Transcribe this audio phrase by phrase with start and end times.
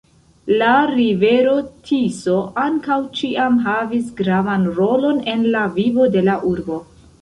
[0.61, 1.53] La rivero
[1.89, 6.85] Tiso ankaŭ ĉiam havis gravan rolon en la vivo de la urbo.